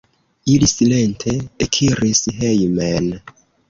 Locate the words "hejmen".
2.43-3.17